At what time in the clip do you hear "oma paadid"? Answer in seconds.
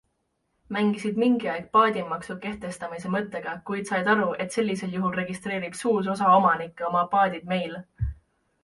6.93-7.49